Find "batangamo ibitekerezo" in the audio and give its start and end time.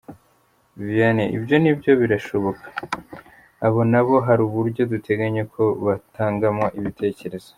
5.85-7.49